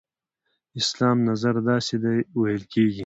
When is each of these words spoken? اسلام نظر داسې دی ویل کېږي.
اسلام 0.81 1.17
نظر 1.29 1.55
داسې 1.69 1.95
دی 2.03 2.17
ویل 2.41 2.63
کېږي. 2.73 2.99